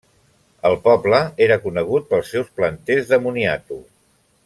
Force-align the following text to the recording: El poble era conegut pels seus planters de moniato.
El 0.69 0.77
poble 0.87 1.19
era 1.47 1.59
conegut 1.67 2.09
pels 2.15 2.33
seus 2.37 2.51
planters 2.61 3.11
de 3.15 3.21
moniato. 3.27 3.79